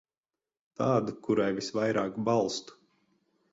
[0.81, 2.81] Tādu, kurai visvairāk balstu.